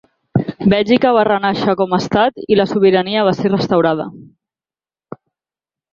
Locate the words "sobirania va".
2.73-3.37